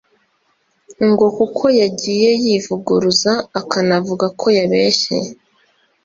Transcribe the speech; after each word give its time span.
ngo 1.09 1.25
kuko 1.37 1.63
yagiye 1.81 2.29
yivuguruza 2.43 3.31
akanavuga 3.59 4.25
ko 4.39 4.47
yabeshye 4.57 5.15